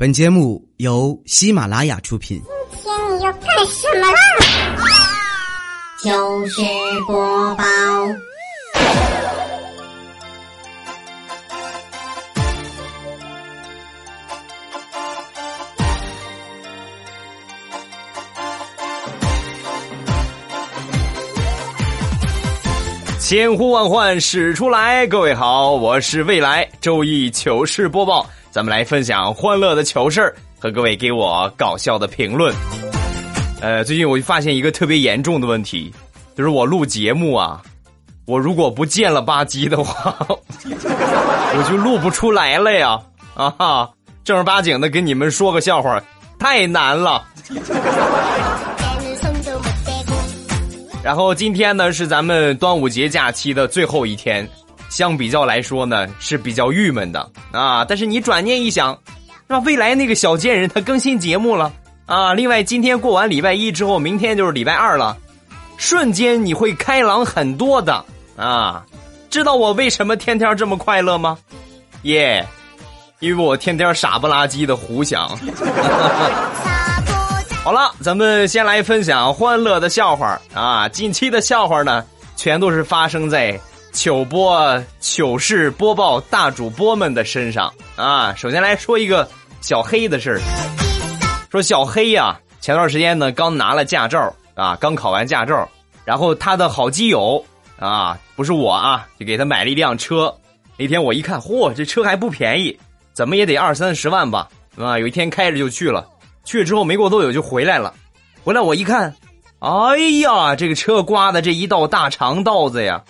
[0.00, 2.40] 本节目由喜马拉雅出品。
[2.72, 4.18] 今天你要干什么啦？
[6.02, 6.62] 糗事
[7.06, 7.64] 播报。
[23.18, 32.54] 千呼万唤始出来，各位好，我是未来周一糗事播报，咱们来分享欢乐的糗事儿，和各位给我搞笑的评论。
[33.60, 35.92] 呃，最近我就发现一个特别严重的问题，
[36.36, 37.62] 就是我录节目啊，
[38.26, 42.98] 我如果不见了吧唧的话， 我就录不出来了呀！
[43.34, 43.90] 啊哈，
[44.24, 46.02] 正儿八经的跟你们说个笑话，
[46.38, 47.24] 太难了。
[51.02, 54.48] 然后今天呢是咱们端午节假期的最后一天，
[54.90, 57.82] 相比较来说呢是比较郁闷的啊。
[57.86, 58.92] 但是你转念一想，
[59.48, 59.58] 是吧？
[59.60, 61.72] 未来那个小贱人他更新节目了
[62.04, 62.34] 啊。
[62.34, 65.16] 另外今天过完礼拜一之后，明天就是礼拜二了，
[65.78, 68.04] 瞬间你会开朗很多的
[68.36, 68.84] 啊。
[69.30, 71.38] 知道我为什么天天这么快乐吗？
[72.02, 72.44] 耶，
[73.20, 75.28] 因为我天天傻不拉几的胡想。
[77.62, 80.88] 好了，咱们先来分享欢乐的笑话啊！
[80.88, 82.02] 近期的笑话呢，
[82.34, 83.60] 全都是发生在
[83.92, 88.34] 糗播糗事播报大主播们的身上啊！
[88.34, 89.28] 首先来说一个
[89.60, 90.40] 小黑的事儿，
[91.50, 95.68] 说小黑呀，前段时间呢刚拿了驾照啊，刚考完驾照，
[96.04, 97.44] 然后他的好基友
[97.78, 100.34] 啊，不是我啊，就给他买了一辆车。
[100.76, 102.78] 那天我一看，嚯，这车还不便宜，
[103.12, 104.48] 怎么也得二三十万吧？
[104.78, 106.06] 啊，有一天开着就去了。
[106.44, 107.92] 去了之后没过多久就回来了，
[108.44, 109.14] 回来我一看，
[109.58, 113.02] 哎呀，这个车刮的这一道大长道子呀！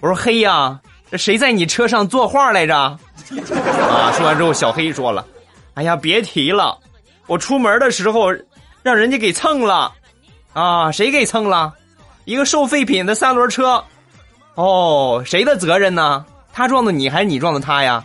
[0.00, 2.74] 我说黑呀，这谁在你车上作画来着？
[2.76, 4.12] 啊！
[4.12, 5.26] 说完之后，小黑说了
[5.74, 6.78] ：“哎呀，别提了，
[7.26, 8.32] 我出门的时候
[8.82, 9.92] 让人家给蹭了，
[10.52, 11.74] 啊，谁给蹭了？
[12.24, 13.82] 一个收废品的三轮车。
[14.54, 16.24] 哦，谁的责任呢？
[16.52, 18.04] 他撞的你还是你撞的他呀？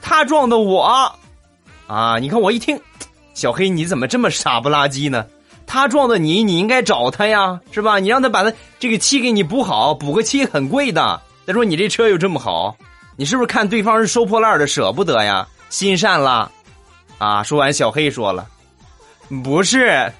[0.00, 1.12] 他撞的我。
[1.86, 2.18] 啊！
[2.20, 2.78] 你看我一听。”
[3.34, 5.24] 小黑，你怎么这么傻不拉几呢？
[5.68, 7.98] 他撞的你，你应该找他呀，是吧？
[7.98, 11.20] 你让他把他这个漆给你补好，补个漆很贵的。
[11.46, 12.76] 再说你这车又这么好，
[13.16, 15.46] 你是不是看对方是收破烂的舍不得呀？
[15.68, 16.50] 心善了，
[17.18, 17.42] 啊！
[17.42, 18.46] 说完，小黑说了
[19.44, 20.10] ：“不是，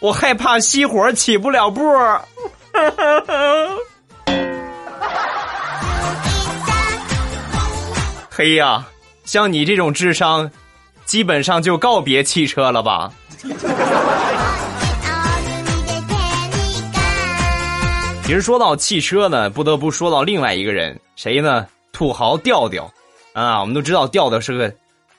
[0.00, 1.80] 我害怕熄火起不了步。
[8.28, 8.84] 黑呀，
[9.24, 10.50] 像你这种智商。
[11.04, 13.10] 基本上就告别汽车了吧。
[18.28, 21.66] 其实说到汽车呢，不得不说到另外一个人，谁呢？
[21.92, 22.86] 土豪调调
[23.32, 23.58] 啊！
[23.58, 24.70] 我们都知道调调是个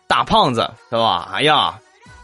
[0.06, 1.28] 大胖子，是吧？
[1.34, 1.74] 哎呀，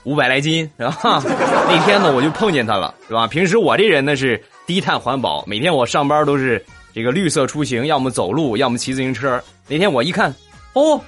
[0.03, 1.23] 五百来斤，是吧？
[1.67, 3.25] 那天呢，我就碰见他了，是吧？
[3.25, 6.63] 平时我这人呢是低碳环保，每天我上班都是
[6.93, 9.43] 这个绿色出行，要么走路，要么骑自行车。
[9.67, 10.31] 那天我一看，
[10.73, 11.01] 哦。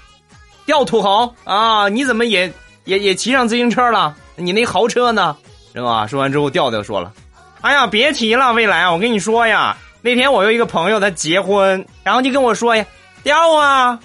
[0.66, 1.88] 调土豪啊！
[1.88, 2.52] 你怎么也
[2.86, 4.18] 也也骑上自行车了？
[4.38, 5.38] 你那豪车呢？
[5.76, 6.08] 是吧？
[6.08, 7.14] 说完之后，调调说了
[7.68, 12.86] ：“哎呀，别提了，未来，我跟你说呀，那天我有一个朋友，他结婚，然后就跟我说呀，
[13.24, 14.00] 调啊，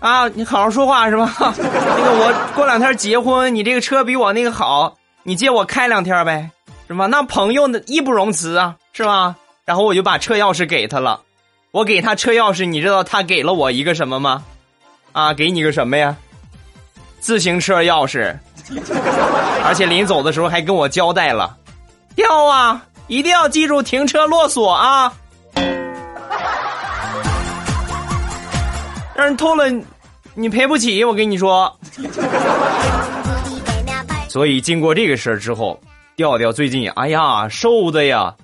[0.00, 1.32] 啊，你好好说话是吧？
[1.38, 6.50] 那个我过两天结婚，你这个车比我那个好，你借我开两天呗，
[6.88, 7.06] 是吧？
[7.06, 9.36] 那朋友呢，义不容辞啊，是吧？
[9.64, 11.20] 然后我就把车钥匙给他了，
[11.70, 14.42] 我给他车钥匙，你知道他给了我一个什么吗？”
[15.14, 16.16] 啊，给你个什么呀？
[17.20, 18.36] 自行车钥匙，
[19.64, 21.56] 而且临走的时候还跟我交代了，
[22.20, 25.10] 掉啊，一定要记住停车落锁啊！
[29.16, 29.64] 让人偷了，
[30.34, 31.74] 你赔不起，我跟你说。
[34.28, 35.80] 所以经过这个事儿之后，
[36.14, 38.34] 调调最近，哎呀，瘦的呀，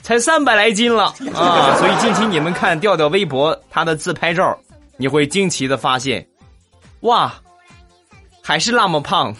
[0.00, 1.76] 才三百来斤了啊！
[1.76, 4.58] 所以近期你们看调调微博他的自拍照。
[4.96, 6.26] 你会惊奇的发现，
[7.00, 7.30] 哇，
[8.42, 9.34] 还是那么胖。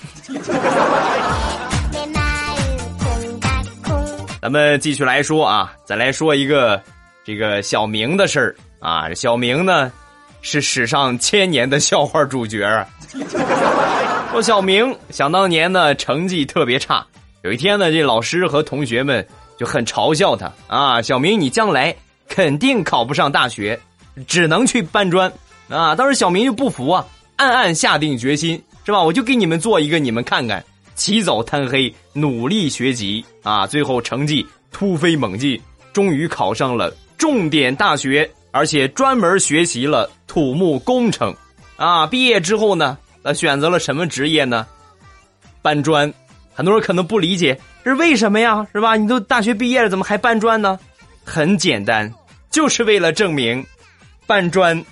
[4.46, 6.80] 咱们继续来说啊，再来说一个
[7.24, 9.12] 这个小明的事儿啊。
[9.12, 9.90] 小明呢
[10.40, 12.86] 是史上千年的笑话主角。
[14.30, 17.04] 说小明想当年呢成绩特别差，
[17.42, 19.26] 有一天呢这老师和同学们
[19.58, 21.02] 就很嘲笑他啊。
[21.02, 21.92] 小明你将来
[22.28, 23.76] 肯定考不上大学，
[24.28, 25.28] 只能去搬砖。
[25.68, 25.96] 啊！
[25.96, 27.04] 当时小明就不服啊，
[27.34, 29.02] 暗暗下定决心，是吧？
[29.02, 30.64] 我就给你们做一个，你们看看，
[30.96, 33.66] 起早贪黑，努力学习啊！
[33.66, 35.60] 最后成绩突飞猛进，
[35.92, 41.32] 终于考上了重点大学，而且专门学习了土木工程。
[41.76, 42.06] 啊！
[42.06, 44.66] 毕业之后呢，他选择了什么职业呢？
[45.62, 46.12] 搬砖。
[46.54, 48.66] 很多人可能不理解，是为什么呀？
[48.72, 48.96] 是吧？
[48.96, 50.78] 你都大学毕业了，怎么还搬砖呢？
[51.22, 52.10] 很简单，
[52.50, 53.62] 就是为了证明，
[54.26, 54.82] 搬砖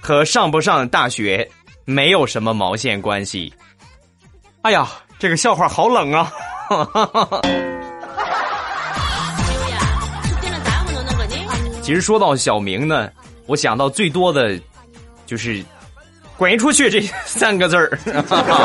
[0.00, 1.48] 和上不上大学
[1.84, 3.52] 没有什么毛线关系。
[4.62, 4.88] 哎呀，
[5.22, 6.32] 这个笑话好冷啊！
[11.80, 13.08] 其实说到小明呢，
[13.46, 14.58] 我想到最多的，
[15.24, 15.64] 就是
[16.36, 17.96] “滚出去”这三个字儿。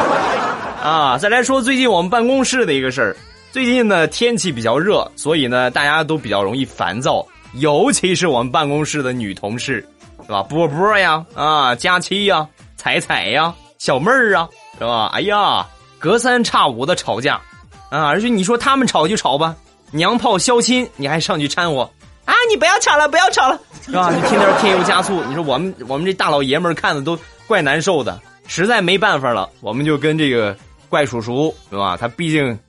[0.82, 3.16] 啊，再来说最近我们办公室的一个事儿。
[3.52, 7.24] 最近呢天气比较热，所以呢大家都比较容易烦躁，
[7.54, 9.88] 尤其是我们办公室的女同事，
[10.26, 10.42] 是吧？
[10.42, 14.50] 波波呀，啊，佳期呀，彩彩呀，小妹儿啊，
[14.80, 15.12] 是吧？
[15.14, 15.64] 哎呀，
[16.00, 17.42] 隔三差五的吵架，
[17.90, 19.56] 啊，而且你说他们吵就吵吧，
[19.92, 21.90] 娘炮相亲你还上去掺和。
[22.26, 22.34] 啊！
[22.50, 24.12] 你不要吵了，不要吵了，是吧？
[24.14, 27.18] 你天天添油加醋，你说我们我们这大老爷们看的都
[27.48, 30.54] 怪难受的，实在没办法了，我们就跟这个
[30.90, 31.96] 怪叔叔，是吧？
[31.96, 32.60] 他毕竟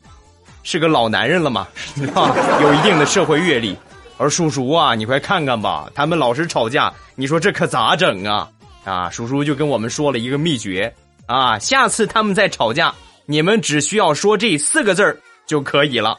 [0.63, 1.67] 是个老男人了嘛，
[1.97, 2.33] 是吧？
[2.63, 3.77] 有一定的社会阅历。
[4.17, 8.49] 而叔叔啊，你快看看吧，他们老是吵架，你说这可咋整啊？
[8.85, 10.93] 啊，叔叔就跟我们说了一个秘诀
[11.27, 12.95] 啊，下次他们再吵架，
[13.31, 16.17] 你们只需要说这四个字儿就可以了，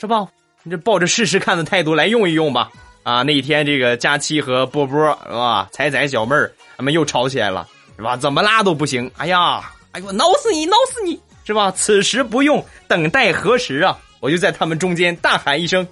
[0.00, 0.26] 是吧？
[0.64, 2.68] 你这抱着试试看的态度来用一用吧，
[3.04, 7.64] 啊，那一天这个佳期和波波是吧，彩彩小妹儿他们又吵起来了，
[7.94, 8.16] 是吧？
[8.16, 11.70] 怎么拉都不行，哎呀，哎呦，挠死你，挠死你，是吧？
[11.70, 13.96] 此时不用等待何时啊？
[14.18, 15.86] 我就在他们中间大喊一声：“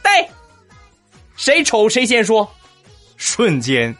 [0.00, 0.30] 带！”
[1.34, 2.48] 谁丑谁先说，
[3.16, 3.92] 瞬间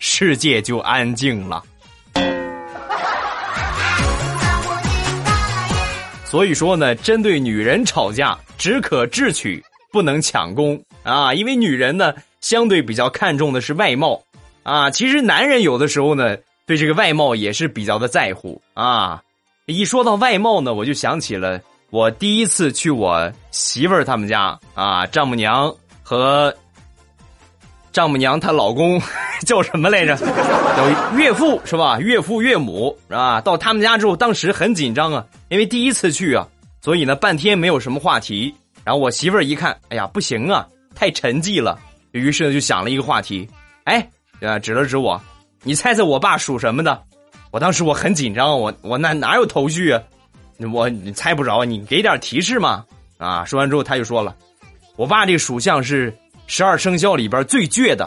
[0.00, 1.62] 世界就安静了。
[6.32, 9.62] 所以说呢，针对女人吵架，只可智取，
[9.92, 11.34] 不能抢功啊！
[11.34, 14.18] 因为女人呢，相对比较看重的是外貌
[14.62, 14.90] 啊。
[14.90, 16.34] 其实男人有的时候呢，
[16.66, 19.22] 对这个外貌也是比较的在乎啊。
[19.66, 25.70] 一说到外貌呢，我就想起了我第一次去我媳妇儿他们家啊，丈母娘
[26.02, 26.56] 和
[27.92, 29.00] 丈母娘她老公
[29.46, 30.16] 叫什么来着？
[30.16, 31.98] 叫岳父是吧？
[32.00, 33.40] 岳父岳母是吧？
[33.40, 35.24] 到他们家之后，当时很紧张啊。
[35.48, 36.48] 因为第一次去啊，
[36.80, 38.54] 所以呢半天没有什么话题。
[38.84, 41.78] 然后我媳妇儿一看，哎呀不行啊，太沉寂了。
[42.10, 43.48] 于是呢就想了一个话题，
[43.84, 44.08] 哎，
[44.40, 45.20] 啊指了指我，
[45.62, 47.00] 你猜猜我爸属什么的？
[47.50, 50.02] 我当时我很紧张，我我那哪有头绪啊？
[50.72, 52.84] 我你猜不着，你给点提示嘛？
[53.18, 54.34] 啊，说完之后他就说了，
[54.96, 56.12] 我爸这个属相是
[56.54, 58.06] 十二生肖里边最倔的。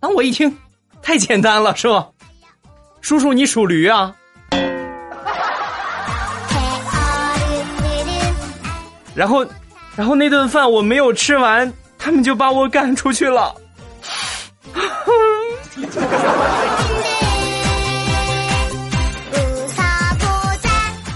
[0.00, 0.56] 当我一听，
[1.02, 2.08] 太简单了是吧？
[3.02, 4.16] 叔叔你属驴啊？
[9.14, 9.44] 然后，
[9.94, 13.54] 然后那顿饭我没有吃完，他们就把我赶出去了。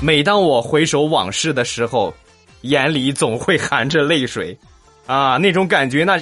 [0.02, 2.12] 每当我回首往事的时候，
[2.60, 4.54] 眼里总会含着泪水，
[5.06, 6.20] 啊，那种感觉，那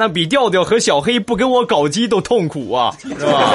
[0.00, 3.50] 那比调调和小黑不跟我搞基都痛苦啊，是吧？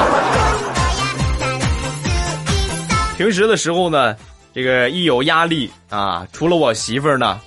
[3.15, 4.13] 平时的时候呢，
[4.53, 7.39] 这个一有压力啊，除了我媳妇儿呢。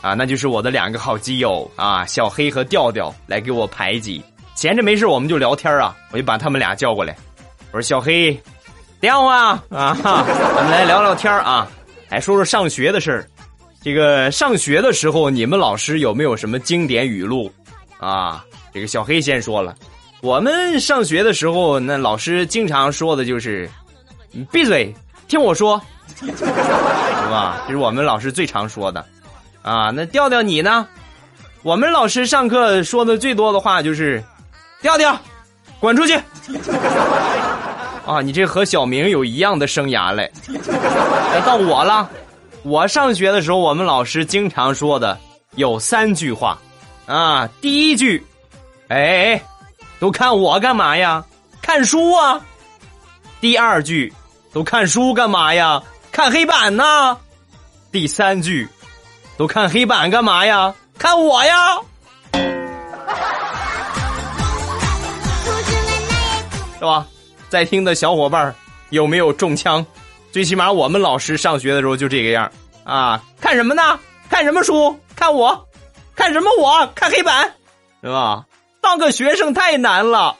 [0.00, 4.24] 啊，那就是我的两个好基友啊，小黑和调调来给我排挤。
[4.54, 7.14] 闲着没事我们就聊天啊，我就把他们俩叫过来，
[7.70, 8.40] 我说小黑，
[8.98, 11.68] 调啊啊，咱们来聊聊天啊，
[12.08, 13.28] 来说说上学的事儿。
[13.82, 17.52] 这个上学的时候，你们老师有没有什么经典语录
[17.98, 18.44] 啊？
[18.72, 19.74] 这个小黑先说了，
[20.20, 23.68] 我们上学的时候，那老师经常说的就是
[24.30, 24.94] “你闭嘴，
[25.26, 25.80] 听我说”，
[26.20, 26.26] 是
[27.30, 27.62] 吧？
[27.66, 29.04] 这是我们老师最常说的。
[29.62, 30.86] 啊，那调调你呢？
[31.62, 34.22] 我们老师上课说的最多的话就是
[34.80, 35.18] “调调，
[35.80, 36.14] 滚出去！”
[38.06, 40.30] 啊，你这和小明有一样的生涯嘞。
[41.44, 42.08] 到我了，
[42.62, 45.18] 我上学的时候，我们老师经常说的
[45.56, 46.56] 有三句话。
[47.08, 48.22] 啊，第一句，
[48.88, 49.42] 哎，
[49.98, 51.24] 都看我干嘛呀？
[51.62, 52.38] 看书啊。
[53.40, 54.12] 第二句，
[54.52, 55.82] 都看书干嘛呀？
[56.12, 57.16] 看黑板呢。
[57.90, 58.68] 第三句。
[59.38, 60.74] 都看黑板干嘛呀？
[60.98, 61.78] 看我呀，
[66.78, 67.06] 是吧？
[67.48, 68.54] 在听的小伙伴
[68.90, 69.86] 有没有中枪？
[70.30, 72.50] 最起码我们老师上学的时候就这个样
[72.84, 73.22] 啊！
[73.40, 73.98] 看什么呢？
[74.28, 74.94] 看什么书？
[75.16, 75.67] 看我？
[76.18, 76.84] 看什么我？
[76.96, 77.48] 看黑板，
[78.02, 78.44] 对吧？
[78.80, 80.36] 当个学生太难了。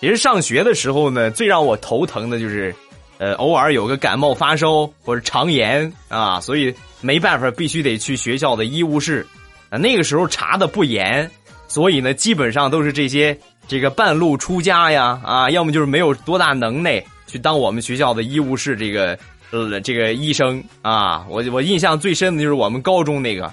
[0.00, 2.72] 其实上学的时候呢，最让我头疼的就是，
[3.18, 9.26] 呃，偶尔有个感冒发烧或者肠炎啊，所以没办法，必须得去学校的医务室。
[9.70, 11.28] 啊，那个时候查的不严，
[11.66, 19.18] 所以呢，基本上都是这些这个半路出家呀，啊，要么就是没有多大能耐去当我们学校的医务室这个
[19.50, 21.24] 呃这个医生啊。
[21.30, 23.50] 我我印象最深的就是我们高中那个，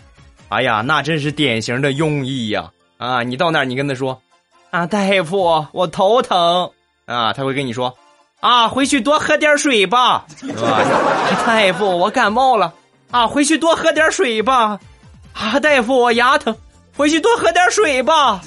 [0.50, 2.70] 哎呀，那真是典型的庸医呀！
[2.98, 4.22] 啊，你到那儿你跟他说，
[4.72, 6.70] 啊，大夫，我头疼
[7.06, 7.98] 啊，他会跟你说，
[8.42, 10.84] 啊，回去多喝点水吧，是吧？
[11.48, 12.74] 大夫，我感冒了，
[13.12, 14.78] 啊，回去多喝点水吧。
[15.34, 16.54] 啊，大夫，我牙疼，
[16.98, 18.16] 回去多喝点水吧。
[18.26, 18.42] 啊，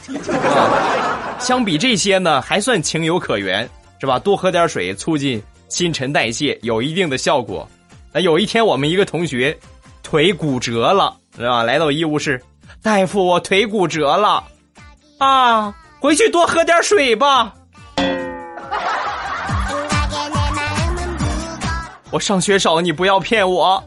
[1.38, 3.66] 相比这些呢，还算情有可原，
[4.02, 4.18] 是吧？
[4.18, 7.68] 多喝点水，促进新陈代谢，有一定的效果。
[8.12, 9.56] 那有一天，我们一个同学
[10.02, 11.62] 腿骨折了，是吧？
[11.62, 12.42] 来到医务室，
[12.82, 14.42] 大夫，我腿骨折了，
[15.18, 17.54] 啊，回去多喝点水吧。
[22.10, 23.80] 我上学少，你不要骗我。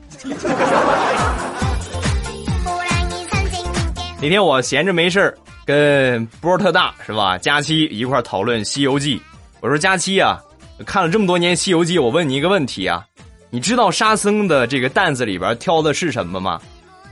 [4.21, 7.37] 那天我闲着没事跟波特大是吧？
[7.37, 9.17] 佳期一块讨论《西游记》。
[9.65, 10.39] 我说佳期啊，
[10.85, 13.03] 看了这么多年《西游记》，我问你一个问题啊，
[13.49, 16.61] 你知道沙僧的这个担子里边挑的是什么吗？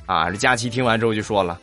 [0.06, 1.60] 啊，这佳期听完之后就说了，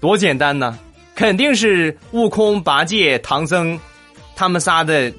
[0.00, 0.76] 多简单呢，
[1.14, 3.78] 肯定是悟空、八戒、唐僧
[4.34, 5.12] 他们仨的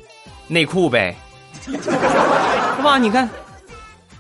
[0.49, 1.15] 内裤呗，
[1.61, 1.71] 是
[2.83, 2.97] 吧？
[2.97, 3.29] 你看。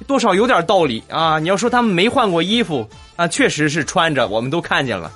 [0.07, 1.39] 多少有点道理啊！
[1.39, 2.87] 你要说他们没换过衣服
[3.17, 5.11] 啊，确实是穿着，我们都看见了。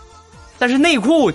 [0.58, 1.32] 但是内裤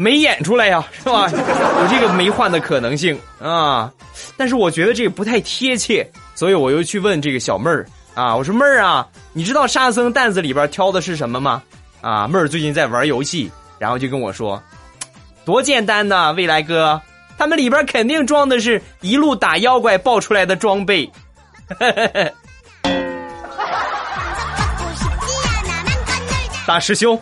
[0.00, 1.28] 没演出来呀，是吧？
[1.30, 3.92] 有这个没换的可能性啊。
[4.34, 11.62] 但是我觉得这个不太贴切，所以我又去问这个小妹儿啊，我说妹儿啊，你知道沙僧担子里边挑的是什么吗？
[12.00, 14.62] 啊，妹儿最近在玩游戏，然后就跟我说，
[15.44, 16.98] 多简单呐，未来哥，
[17.36, 21.10] 他们里边肯定装的是一路打妖怪爆出来的装备。
[26.66, 27.20] 大师兄，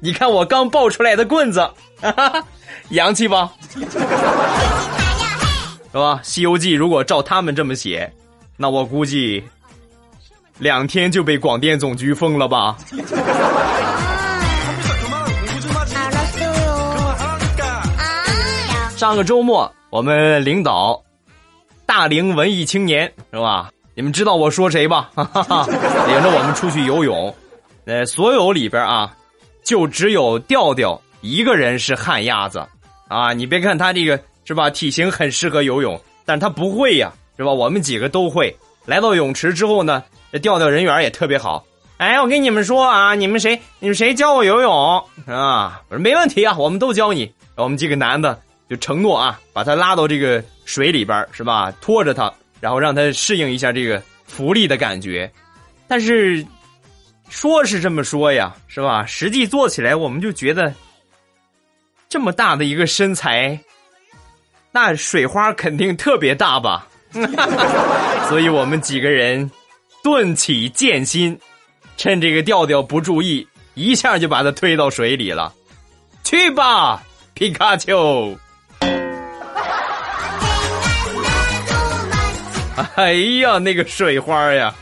[0.00, 1.70] 你看我刚爆出来的棍子，
[2.90, 3.52] 洋气吧？
[5.92, 6.14] 是吧？
[6.22, 8.12] 《西游记》如果照他们这么写，
[8.56, 9.42] 那我估计
[10.58, 12.76] 两天就被广电总局封了吧？
[18.96, 21.02] 上个周末，我们领导
[21.84, 23.70] 大龄文艺青年是吧？
[23.94, 25.10] 你们知道我说谁吧？
[25.14, 27.34] 哈哈，领着我们出去游泳。
[27.86, 29.14] 呃，所有里边啊，
[29.64, 32.64] 就只有调调一个人是旱鸭子，
[33.08, 37.50] 啊，你别看他这个是吧，体型很适合游泳，但他不会呀，是吧？
[37.50, 38.54] 我们几个都会。
[38.84, 41.64] 来到泳池之后呢，这调调人缘也特别好。
[41.96, 44.72] 哎，我跟你们说啊，你们谁，你们谁教我游泳
[45.26, 45.80] 啊？
[45.88, 47.32] 我说没问题啊，我们都教你。
[47.56, 51.72] 我们几个男的就承诺啊，把他拉到这个水里边，是吧？
[51.80, 55.30] 拖着他，然后让他适应一下这个浮力的感觉。
[55.88, 56.44] 但是。
[57.28, 59.04] 说是这么说呀，是吧？
[59.04, 60.72] 实际做起来，我们就觉得
[62.16, 63.60] 这么大的一个身材，
[64.72, 66.86] 那水花肯定特别大吧？
[68.30, 69.50] 所以我们几个人
[70.02, 71.38] 顿起剑心，
[71.98, 75.52] 趁这个调调不注意，一下就把他推到水里了。
[76.24, 77.02] 去吧，
[77.34, 78.34] 皮卡丘！
[82.94, 84.74] 哎呀，那个水花呀！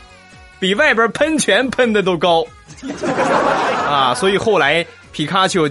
[0.57, 2.47] 比外边喷泉喷的都高，
[3.89, 4.15] 啊！
[4.15, 5.69] 所以后来皮卡丘，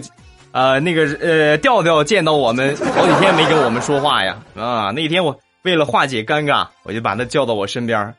[0.54, 4.92] 呃，那个呃调调见到我们好几天没跟我们说话呀，啊！
[4.92, 8.14] 那天我为了化解尴尬，我就把他叫到我身边，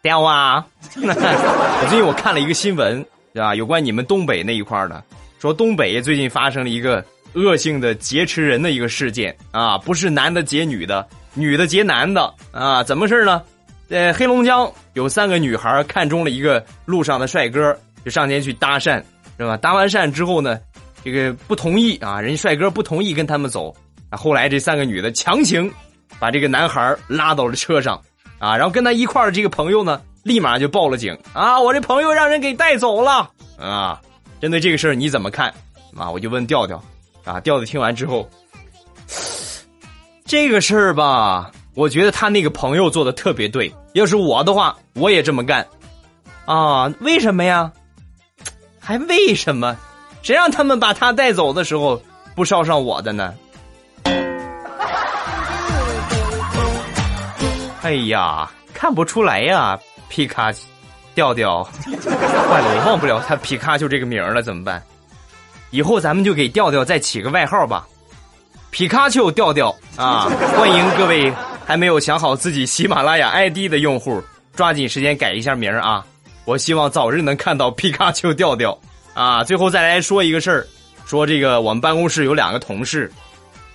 [0.00, 0.64] 调啊！
[0.94, 3.04] 我最近我看了一个新闻，
[3.34, 3.52] 对吧？
[3.52, 5.02] 有关你们东北那一块的，
[5.40, 11.04] 说东北最近发生了一个恶性的劫持人的一个事件啊，不是男的劫女的，
[11.34, 13.42] 女的劫男的啊，怎么事呢？
[13.88, 19.02] 在黑龙江有三个女孩看中了一个路上的帅哥，就上前去搭讪，
[19.36, 19.56] 是吧？
[19.56, 20.60] 搭完讪之后呢，
[21.06, 23.72] 这个不同意啊，人家帅哥不同意跟他们走
[24.10, 24.18] 啊。
[24.18, 25.72] 后来这三个女的强行
[26.18, 27.94] 把这个男孩拉到了车上，
[28.40, 34.02] 啊，然后跟他一块儿这个朋友呢，立马就报了警啊，我这朋友让人给带走了啊。
[34.40, 35.46] 针对这个事儿你怎么看？
[35.96, 36.82] 啊，我就问调调，
[37.22, 38.28] 啊，调调听完之后，
[40.24, 41.52] 这个事儿吧。
[41.74, 45.64] 我觉得他那个朋友做的特别对，要是我的话，我也这么干，
[46.46, 46.92] 啊？
[46.98, 47.70] 为什么呀？
[48.80, 49.76] 还为什么？
[50.26, 52.02] 谁让他们把他带走的时候
[52.34, 53.32] 不捎上我的呢？
[57.82, 59.78] 哎呀，看不出来呀，
[60.08, 60.50] 皮卡
[61.14, 64.82] 调调，坏了，我忘不了他皮卡丘这个名了，怎么办？
[65.70, 67.86] 以后咱们就给调调再起个外号吧，
[68.72, 70.28] 皮卡丘调调啊！
[70.56, 71.32] 欢迎各位。
[71.64, 74.20] 还没有想好自己喜马拉雅 ID 的用户，
[74.56, 76.04] 抓紧时间改一下名啊！
[76.44, 78.76] 我希望早日能看到皮卡丘调调
[79.16, 79.42] 啊！
[79.42, 80.66] 最后再来说一个事儿，
[81.06, 83.10] 说这个我们办公室有两个同事，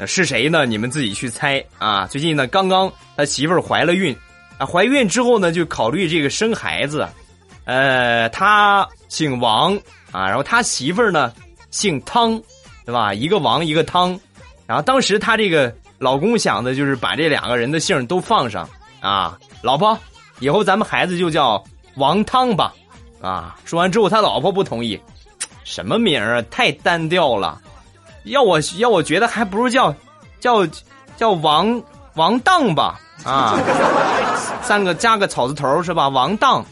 [0.06, 0.68] 是谁呢？
[0.68, 2.06] 你们自己去猜啊！
[2.06, 4.16] 最近呢，刚刚他媳妇儿怀了孕，
[4.60, 7.10] 啊，怀孕之后呢，就考虑这个生孩子，
[7.66, 9.76] 呃，他姓王
[10.12, 11.34] 啊，然后他媳妇儿呢
[11.72, 12.40] 姓汤，
[12.86, 13.12] 对吧？
[13.12, 14.20] 一个王一个汤，
[14.68, 18.70] 然后当时他这个老公想的就是把这两个人的姓都放上
[19.00, 19.98] 啊，老婆，
[20.38, 21.64] 以后咱们孩子就叫
[21.96, 22.72] 王汤吧，
[23.20, 25.00] 啊，说完之后他老婆不同意，
[25.63, 27.60] 什么名儿啊，太单调了。
[28.25, 29.94] 要我要我觉得还不如叫，
[30.39, 30.68] 叫，
[31.18, 31.82] 叫王
[32.15, 33.58] 王荡吧啊，
[34.62, 36.10] 三个加个草字头是吧？
[36.10, 36.63] 王荡，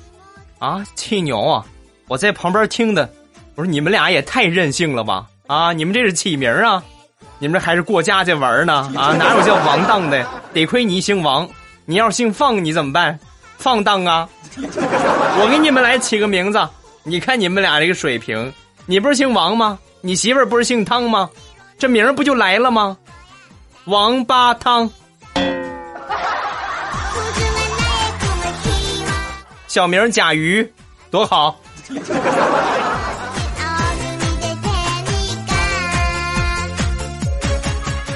[0.60, 1.66] 啊，气牛啊！
[2.08, 3.10] 我在旁边听的，
[3.56, 5.74] 我说你们俩也太任性了吧啊！
[5.74, 6.84] 你们这是起名啊？
[7.38, 9.14] 你们这还是过家家玩呢啊？
[9.14, 10.26] 哪有叫王荡的？
[10.54, 11.48] 得亏你姓王，
[11.86, 13.20] 你要是姓放你怎么办？
[13.58, 14.30] 放荡啊！
[14.58, 16.68] 我给你们来起个名字，
[17.04, 18.52] 你看你们俩这个水平，
[18.90, 19.78] 你不是姓王吗？
[20.02, 21.30] 你媳妇儿不是姓汤吗？
[21.78, 22.98] 这名儿不就来了吗？
[23.86, 24.90] 王八汤，
[29.68, 30.68] 小名甲鱼，
[31.12, 31.56] 多好！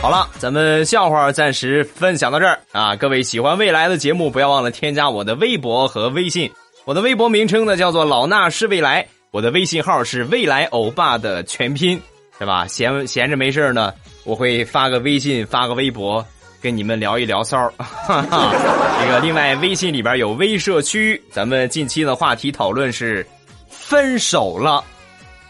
[0.01, 2.95] 好了，咱们笑话暂时分享到这儿啊！
[2.95, 6.51] 各位喜欢未来的节目，不要忘了添加我的微博和微信。
[6.85, 9.07] 我的微博名称呢叫做老衲是未来。
[9.33, 11.99] 我的微信号是未来欧巴的全拼，
[12.37, 12.67] 是吧？
[12.67, 13.91] 闲闲着没事呢，
[14.25, 16.23] 我会发个微信，发个微博，
[16.61, 17.73] 跟你们聊一聊骚儿。
[19.01, 23.25] 这个另外，微信里边有微社区，咱们近期的话题讨论是
[23.67, 24.83] 分手了，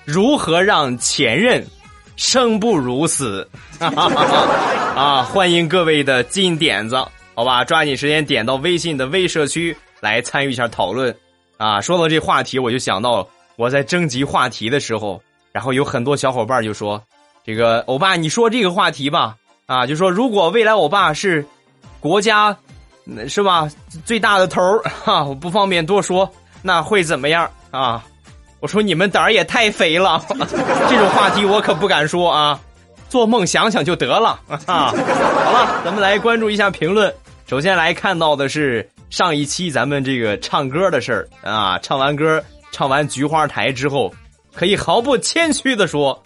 [0.06, 1.62] 如何让前任
[2.16, 3.46] 生不如死？
[3.84, 6.96] 啊，欢迎各位的金点子，
[7.36, 7.66] 好吧？
[7.66, 11.13] 抓紧时间点到微信的微社区来参与一下讨论。
[11.58, 13.28] 啊，说到这话题，我就想到。
[13.56, 17.02] 我在征集话题的时候，然后有很多小伙伴就说
[17.46, 21.46] ：“这个欧巴，你说这个话题吧，啊，就说如果未来欧巴是
[22.00, 22.58] 国家
[23.28, 23.70] 是吧
[24.06, 24.62] 最大的头
[25.06, 26.30] 哈，我不方便多说，
[26.62, 28.04] 那会怎么样啊？”
[28.60, 30.24] 我说你们胆儿也太肥了，
[30.89, 32.60] 这种话题我可不敢说啊，
[33.10, 34.88] 做梦想想就得了啊。
[34.88, 37.13] 好了，咱们来关注一下评论。
[37.46, 42.42] 首先来看到的是上一期咱们这个唱歌的事儿啊，唱完歌。
[42.74, 44.12] 唱完《菊花台》之后，
[44.54, 46.22] 可以毫不谦虚的说，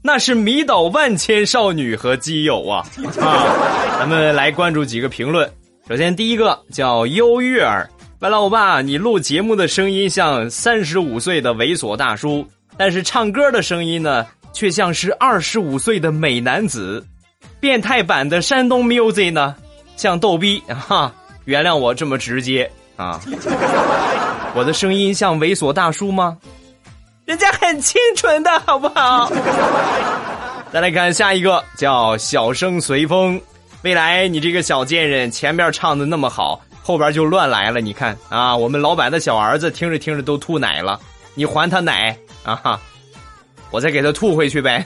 [0.00, 2.86] 那是迷倒万千少女和基友啊！
[3.20, 5.50] 啊，咱们来关注几个评论。
[5.88, 17.04] 首先，第一个叫优月儿，问老爸，你录节目的声音像三十五岁的猥琐大叔，但是唱歌的声音呢，却像是二十五岁的美男子。
[17.58, 19.56] 变态版的山东 music 呢，
[19.96, 21.12] 像逗逼哈，
[21.46, 23.20] 原谅我这么直接啊。
[24.54, 26.36] 我的声音像猥琐大叔吗？
[27.24, 29.30] 人家很清纯的好不好？
[30.72, 33.40] 再来看下一个，叫小声随风。
[33.82, 37.80] 未来你这个小贱人，前面唱的那么好，后边就乱来了。
[37.80, 40.98] 你看啊，我们老板的小儿子听着听着都吐奶了，
[41.34, 42.80] 你还他奶啊？
[43.70, 44.84] 我再给他吐回去呗。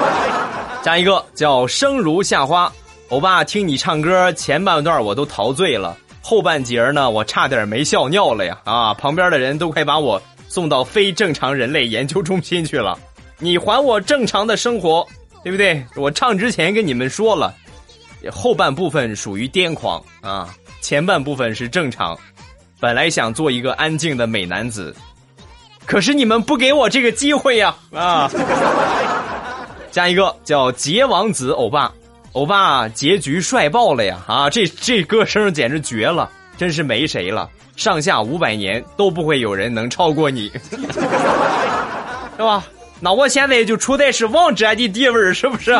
[0.82, 2.72] 下一个叫生如夏花，
[3.10, 5.94] 欧巴听你唱歌前半段我都陶醉了。
[6.28, 8.58] 后半截呢，我差点没笑尿了呀！
[8.64, 12.98] 啊，旁边的人都快把我送到非正常人类研究中心去了。
[13.38, 15.08] 你还我正常的生活，
[15.42, 15.82] 对不对？
[15.96, 17.54] 我唱之前跟你们说了，
[18.30, 22.14] 后半部分属于癫狂啊，前半部分是正常。
[22.78, 24.94] 本来想做一个安静的美男子，
[25.86, 27.74] 可是你们不给我这个机会呀！
[27.90, 28.30] 啊，
[29.90, 31.90] 加一个叫杰王子欧巴。
[32.38, 34.22] 欧巴结局帅爆了呀！
[34.28, 37.50] 啊，这这歌声简直绝了，真是没谁了。
[37.74, 40.48] 上下五百年都不会有人能超过你，
[42.36, 42.64] 是吧？
[43.00, 45.76] 那我现在就处在是王者的地位，是不是？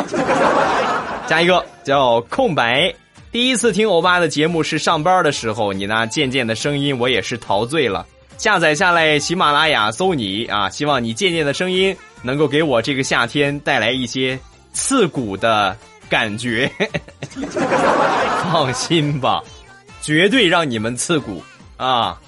[1.27, 2.93] 加一个叫空白。
[3.31, 8.05] 第一次听欧巴的节目是上班的时候，你那渐渐的声音我也是陶醉了。
[8.37, 14.37] 下载下来喜马拉雅搜你啊，希望你渐渐的声音能够给我这个夏天带来一些
[14.73, 15.73] 刺骨的。
[16.09, 16.69] 感觉，
[18.51, 19.41] 放心吧，
[20.01, 21.43] 绝对让你们刺骨。
[21.77, 22.19] 啊，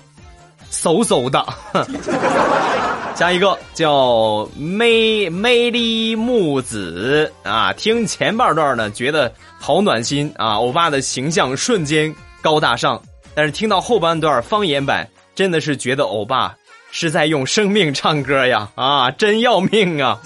[0.72, 1.46] 嗖嗖的。
[3.16, 7.32] 下一个叫美美丽木子。
[7.44, 10.32] 啊，听前半段呢，觉得好暖心。
[10.38, 13.02] 啊，欧巴的形象瞬间高大上，
[13.36, 16.56] 但是听到后半段方言版，真的是觉得欧巴
[16.92, 18.70] 是在用生命唱歌呀。
[18.76, 20.20] 啊，真要命啊！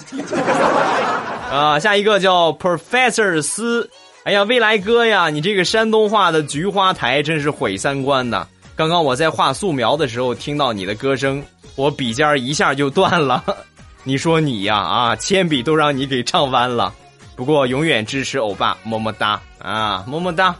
[1.50, 3.88] 啊，下一个叫 Professor 斯，
[4.24, 8.46] 哎呀，未来哥呀，你这个山东话的菊花台真是毁三观呐！
[8.74, 11.42] 刚刚我在画素描的时候听到你的歌声，
[11.76, 13.42] 我笔尖一下就断了。
[14.04, 16.92] 你说你呀，啊，铅笔都让你给唱弯了，
[17.36, 20.54] 不过永远支持欧巴，么么哒啊，么么哒，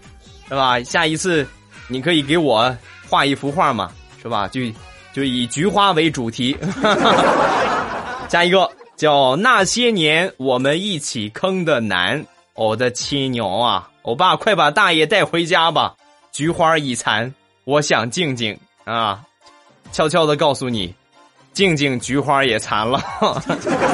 [0.48, 0.80] 是吧？
[0.82, 1.46] 下一次
[1.88, 2.74] 你可以给我
[3.08, 3.90] 画一幅画嘛，
[4.22, 4.48] 是吧？
[4.48, 4.60] 就
[5.12, 6.56] 就以菊花为主题。
[8.28, 13.90] 下一个叫那些年我们一起坑的男，我的亲娘啊！
[14.02, 15.94] 欧巴，快把大爷带回家吧！
[16.32, 17.32] 菊花已残，
[17.64, 19.22] 我想静静啊，
[19.92, 20.94] 悄悄的告诉你，
[21.52, 23.00] 静静菊花也残了。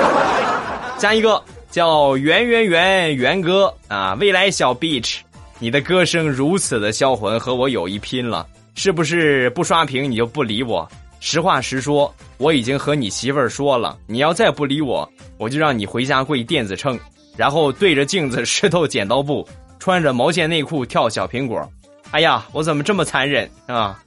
[0.98, 1.42] 下一个。
[1.72, 5.20] 叫圆圆圆圆哥啊，未来小 beach，
[5.58, 10.86] 你的歌声如此的销魂，和我有一拼了，是不是不刷屏你就不理我？
[11.24, 15.08] 实话实说，我已经和你媳妇儿说了，你要再不理我，
[15.38, 16.98] 我就让你回家跪电子秤，
[17.36, 21.64] 然后对着镜子石头剪刀布，穿着毛线内裤跳小苹果。
[22.10, 24.02] 哎呀，我怎么这么残忍啊？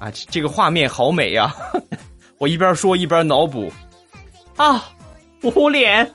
[0.00, 1.54] 啊，这个画面好美呀！
[2.38, 3.72] 我一边说一边脑补
[4.56, 4.84] 啊。
[5.42, 6.12] 捂脸。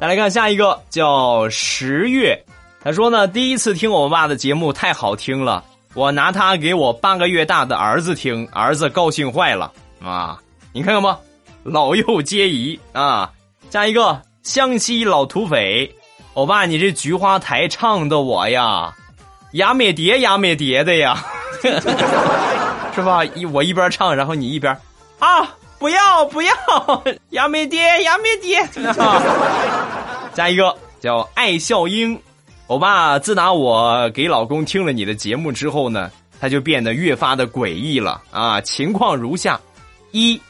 [0.00, 2.42] 再来看下一个，叫十月。
[2.82, 5.62] 他说呢，第一次听我爸的节目太好听了，
[5.94, 10.38] 我拿它给我半个月大的儿子听，儿子高兴坏了啊！
[10.72, 11.18] 你看看吧，
[11.62, 13.30] 老幼皆宜啊。
[13.70, 15.94] 下一个，湘西老土匪，
[16.34, 18.94] 欧巴，你这菊花台唱的我呀，
[19.52, 21.24] 牙咩蝶牙咩蝶的呀，
[22.94, 23.24] 是吧？
[23.24, 24.76] 一我一边唱，然后你一边
[25.18, 25.48] 啊。
[25.76, 26.54] 不要不要，
[27.30, 28.66] 杨梅爹杨梅爹，
[30.32, 32.18] 加一个叫爱笑英，
[32.68, 38.58] 欧巴，自打我给老公听了你的节目之后呢，他就变得越发的诡异了啊！
[38.62, 39.60] 情况如下：
[40.12, 40.40] 一，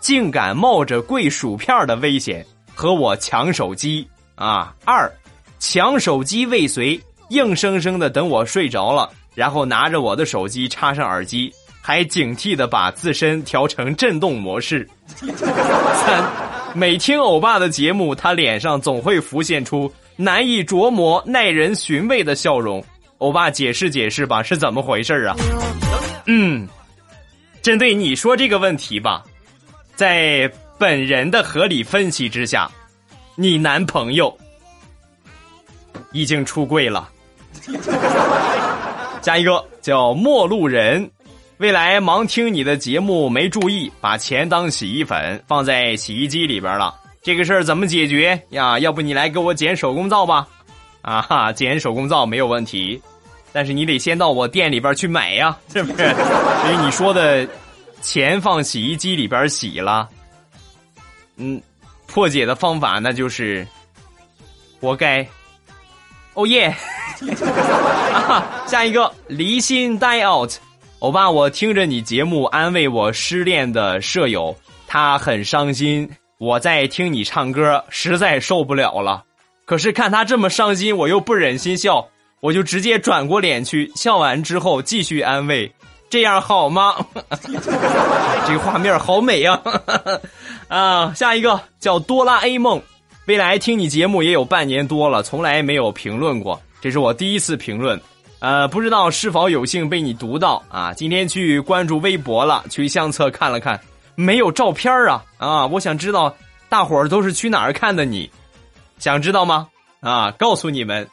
[0.00, 4.04] 竟敢冒着跪薯片的危险和我抢手机
[4.34, 5.08] 啊；二，
[5.60, 11.52] 抢手机未遂，硬生生的等我睡着了，然后拿着我的手机插上耳机。
[11.82, 14.86] 还警惕的把自身调成震动模式。
[15.16, 16.30] 三，
[16.74, 19.90] 每听欧巴的节目，他脸上总会浮现出
[20.22, 22.84] 难以琢磨、耐人寻味的笑容。
[23.16, 25.34] 欧巴，解释解释吧，是怎么回事啊？
[26.26, 26.68] 嗯，
[27.62, 29.24] 针对你说这个问题吧，
[29.94, 30.46] 在
[30.78, 32.70] 本人的合理分析之下，
[33.34, 34.36] 你男朋友
[36.12, 37.08] 已经出柜了。
[39.22, 41.10] 下一个叫陌路人。
[41.56, 46.99] 未来忙听你的节目没注意，把钱当洗衣粉放在洗衣机里边了。
[47.22, 48.78] 这个事儿怎么解决呀？
[48.78, 50.48] 要不你来给我剪手工皂吧？
[51.02, 53.00] 啊哈，剪手工皂没有问题，
[53.52, 56.14] 但是你得先到我店里边去买呀，是不是？
[56.14, 57.46] 所以你说的
[58.00, 60.08] 钱放洗衣机里边洗了，
[61.36, 61.60] 嗯，
[62.06, 63.66] 破解的方法那就是
[64.80, 65.26] 活该。
[66.34, 66.74] 哦耶！
[68.66, 70.52] 下一个离心 die out。
[71.00, 74.56] 欧巴，我听着你节目安慰我失恋的舍友，
[74.86, 76.08] 他很伤心。
[76.40, 79.22] 我在听你唱歌，实在受不了了。
[79.66, 82.08] 可是看他这么伤心，我又不忍心笑，
[82.40, 85.70] 我就直接转过脸去，笑完之后继续安慰，
[86.08, 86.96] 这样好吗？
[88.48, 89.60] 这个画面好美呀！
[90.68, 92.80] 啊，下一个叫哆啦 A 梦，
[93.26, 98.00] 未来听你节目也有半年多了，从来没有评论过，这是我第一次评论。
[98.38, 100.94] 呃，不知道是否有幸被你读到啊？
[100.94, 103.78] 今天去关注微博了，去相册看了看，
[104.20, 105.66] 没有照片啊啊！
[105.66, 106.34] 我想知道
[106.68, 108.30] 大伙儿都是去哪儿看的你，
[108.98, 109.68] 想知道吗？
[110.00, 111.08] 啊，告诉你们，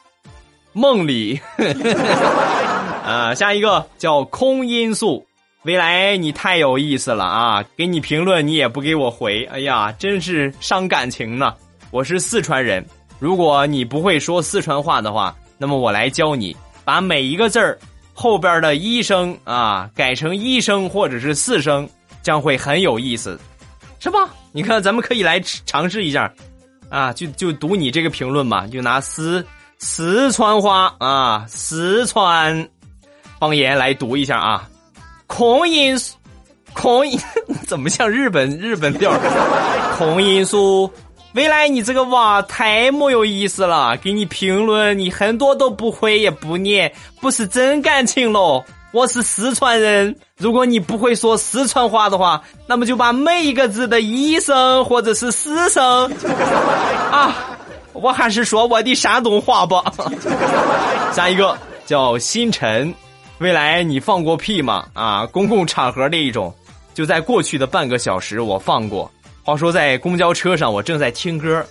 [0.72, 1.40] 梦里
[3.04, 5.26] 啊，下一个叫空因素，
[5.62, 7.64] 未来你太有意思了啊！
[7.76, 11.54] 给你评论你也不给我回，哎呀，真是伤感情呢。
[11.90, 12.84] 我是四川人，
[13.18, 16.54] 如果你不会说四川话的话，那么我来教你。
[16.84, 17.78] 把每一个字儿
[18.14, 21.88] 后边的一声啊改成一声或者是四声，
[22.22, 23.38] 将会很有意思，
[24.00, 24.28] 是吧？
[24.52, 26.32] 你看，咱们可以来尝试一下，
[26.88, 29.44] 啊，就就读你这个评论嘛，就拿四
[29.78, 32.68] 四川话啊，四川
[33.38, 34.68] 方言来读一下啊，
[35.26, 35.96] 空音
[36.72, 37.18] 空音
[37.66, 39.12] 怎么像日本日本调？
[39.96, 40.90] 空音素。
[41.34, 48.64] 未来你这个娃太没有意思了，给你评论你很多都不会也不念，不是真感情喽。
[48.90, 56.10] 我是四川人，如果你不会说四川话的话，那么就把每一个字的一声或者是四声
[57.12, 57.58] 啊，
[57.92, 59.84] 我还是说我的山东话吧。
[61.12, 62.92] 下一个叫星辰，
[63.38, 64.86] 未来你放过屁吗？
[64.94, 66.52] 啊，公共场合那一种，
[66.94, 69.10] 就在过去的半个小时我放过。
[69.42, 71.62] 话说在公交车上，我正在听歌，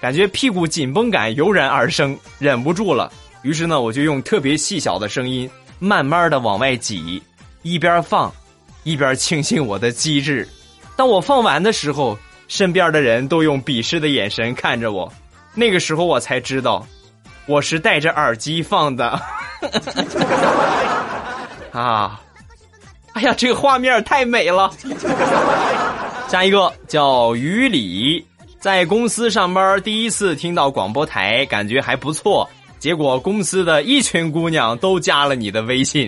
[0.00, 3.12] 感觉屁股紧绷感油然而生，忍不住了。
[3.42, 5.48] 于是呢，我就用特别细小的声音，
[5.84, 7.22] 慢慢的往外挤，
[7.60, 8.32] 一边放，
[8.84, 10.48] 一边庆幸我的机智。
[10.96, 12.16] 当我放完的时候，
[12.48, 15.12] 身边的人都用鄙视的眼神看着我。
[15.52, 16.86] 那个时候我才知道，
[17.44, 19.20] 我是戴着耳机放的。
[21.70, 22.18] 啊！
[23.12, 24.72] 哎呀，这个画面太美了。
[26.28, 28.26] 下一个叫于礼，
[28.58, 32.48] 在公司上班第一次听到广播台，感觉还不错。
[32.84, 36.02] 结果公司的一群姑娘都加了你的微信，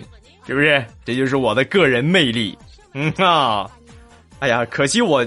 [0.46, 0.84] 是不是？
[1.06, 2.54] 这就是我的个人魅力。
[2.92, 3.66] 嗯啊，
[4.40, 5.26] 哎呀，可惜我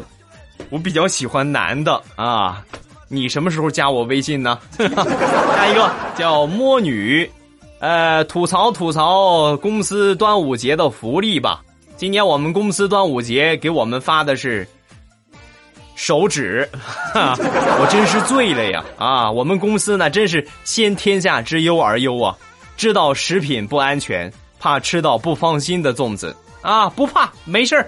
[0.69, 2.63] 我比较喜欢男的啊。
[3.07, 4.59] 你什么时候加我微信呢？
[4.77, 7.27] 下一个叫摸女，
[7.79, 11.63] 呃，吐槽吐槽公司端午节的福利吧。
[11.97, 14.67] 今年我们公司端午节给我们发的是
[15.99, 16.65] 手指，
[17.13, 18.81] 哈我真是醉了呀！
[18.97, 22.33] 啊，我们公司呢真是先天下之忧而忧啊，
[22.77, 24.31] 知道食品不安全，
[24.61, 27.85] 怕吃到不放心的粽子啊，不怕，没事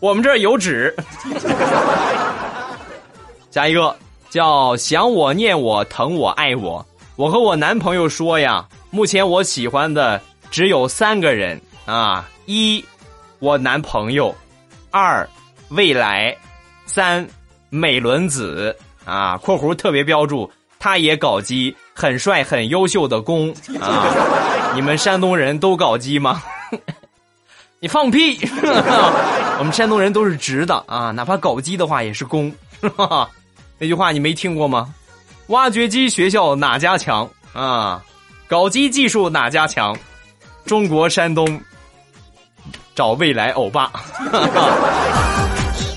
[0.00, 0.96] 我们这儿有纸。
[3.50, 3.94] 下一个。
[4.30, 6.86] 叫想我念我疼我爱我，
[7.16, 10.18] 我和我男朋友说呀，目前我喜欢的
[10.50, 12.82] 只有三个人啊：一，
[13.40, 14.34] 我男朋友；
[14.90, 15.28] 二，
[15.68, 16.34] 未来；
[16.86, 17.28] 三，
[17.74, 19.36] 美轮子啊。
[19.38, 24.06] 括弧特别标注，他也搞基，很帅很优秀的攻啊！
[24.74, 26.42] 你们山东人都搞基吗？
[27.80, 28.38] 你放屁！
[29.58, 32.52] 我们山东人都是直的啊，哪怕搞基的话也是攻。
[33.78, 34.94] 那句话你没听过吗？
[35.48, 38.02] 挖掘机学校哪家强啊？
[38.46, 39.96] 搞基技术哪家强？
[40.64, 41.60] 中国山东
[42.94, 43.90] 找未来欧巴。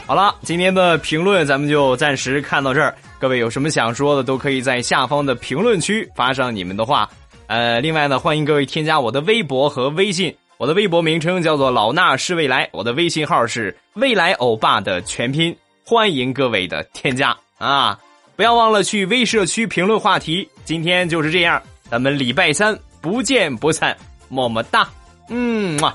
[0.07, 2.93] 好了，今天的评论咱们就暂时看到这儿。
[3.19, 7.09] 各位有什么想说的，都可以在下方的评论区发上你们的话。
[7.47, 10.35] 呃，另外呢，欢迎各位添加我的微博和微信。
[10.57, 15.55] 我的微博名称叫做老衲是未来，我的微信号是未来欧巴的全拼。
[15.83, 17.35] 欢迎各位的添加。
[17.57, 17.97] 啊！
[18.35, 20.47] 不要忘了去微社区评论话题。
[20.65, 23.95] 今天就是这样，咱们礼拜三不见不散，
[24.27, 24.87] 么么哒，
[25.29, 25.93] 嗯嘛。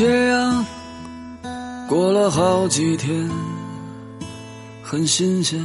[0.00, 0.64] 这样
[1.86, 3.28] 过了好几天。
[4.82, 5.62] 很新鲜，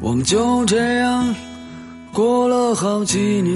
[0.00, 1.32] 我们就这样
[2.12, 3.54] 过了好几年，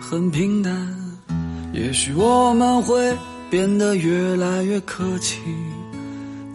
[0.00, 0.72] 很平淡。
[1.72, 3.12] 也许我们会
[3.50, 5.40] 变得越来越客气，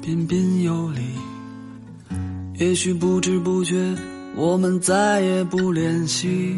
[0.01, 1.01] 彬彬有礼。
[2.57, 3.75] 也许不知不觉，
[4.33, 6.55] 我们再也不联系。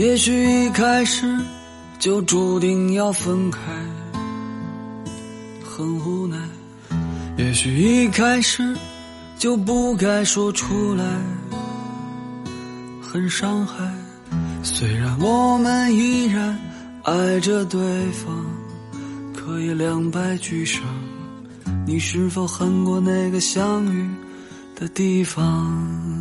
[0.00, 0.32] 也许
[0.64, 1.30] 一开始
[1.98, 3.60] 就注定要分开。
[5.62, 6.38] 很无奈，
[7.36, 8.74] 也许一开始
[9.36, 11.04] 就不该说出来，
[13.02, 13.92] 很伤害。
[14.62, 16.58] 虽然我们依然
[17.02, 17.78] 爱着对
[18.12, 18.46] 方，
[19.34, 20.82] 可以两败俱伤。
[21.86, 24.08] 你是否恨过那个相遇
[24.74, 26.19] 的地方？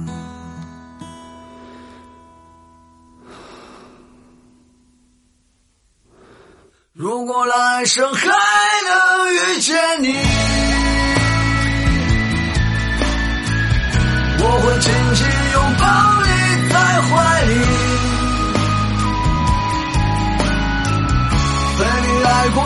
[7.40, 9.74] 如果来生还能遇见
[10.04, 10.08] 你，
[14.40, 15.88] 我会紧紧拥抱
[16.26, 16.28] 你
[16.70, 17.08] 在怀
[17.46, 17.52] 里，
[21.80, 22.60] 被你爱过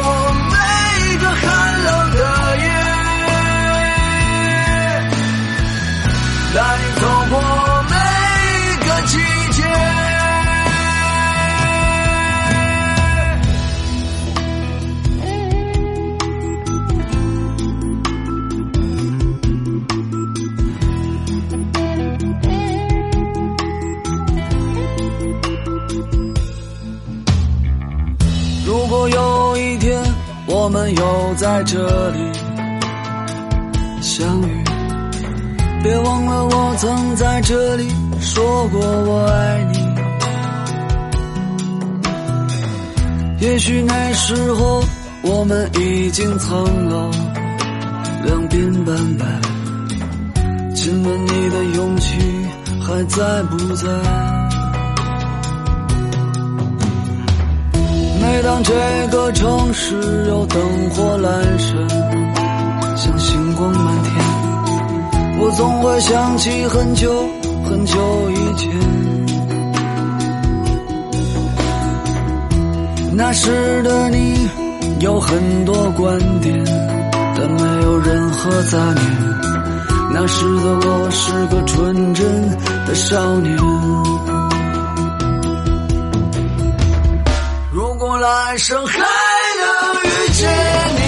[31.54, 32.18] 在这里
[34.02, 34.63] 相遇，
[35.84, 37.88] 别忘了我曾在这里
[38.20, 39.78] 说过我爱你。
[43.46, 44.84] 也许那时候
[45.22, 47.12] 我们已经苍老，
[48.26, 49.24] 两鬓斑白，
[50.74, 52.18] 亲吻你的勇气
[52.82, 54.33] 还在不在？
[58.43, 58.73] 每当这
[59.10, 59.95] 个城市
[60.27, 64.13] 有灯火阑珊，像星光满天，
[65.39, 67.10] 我总会想起很久
[67.63, 67.95] 很久
[68.32, 68.69] 以前。
[73.15, 74.49] 那时的你
[74.99, 76.65] 有很多观点，
[77.38, 79.01] 但没有任何杂念。
[80.13, 82.49] 那时的我是个纯真
[82.86, 83.58] 的少年。
[88.24, 90.50] 来生还能遇见
[90.96, 91.02] 你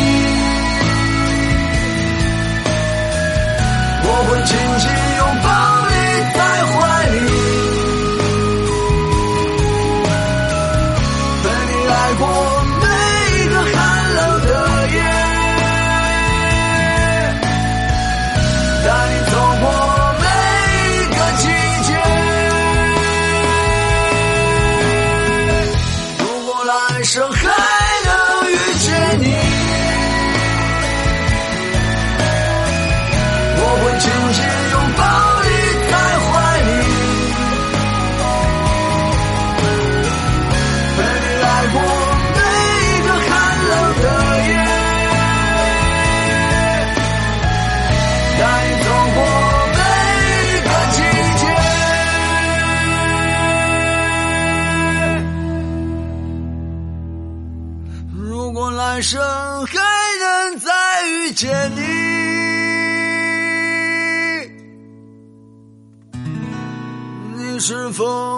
[4.03, 5.04] 我会紧紧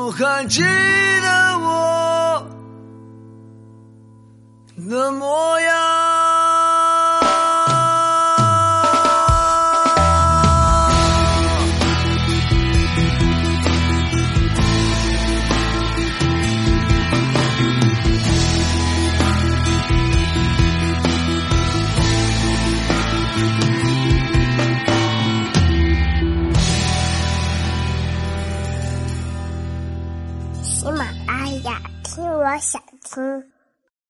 [0.08, 0.64] 我还记